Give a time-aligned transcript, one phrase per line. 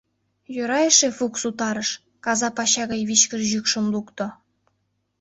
[0.55, 1.89] Йӧра эше, Фукс утарыш—
[2.25, 4.25] каза пача гай вичкыж йӱкшым лукто: